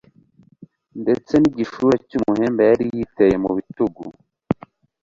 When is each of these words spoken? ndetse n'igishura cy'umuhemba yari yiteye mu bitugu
ndetse 1.01 1.33
n'igishura 1.37 1.95
cy'umuhemba 2.07 2.61
yari 2.69 2.85
yiteye 2.95 3.35
mu 3.43 3.49
bitugu 3.57 4.03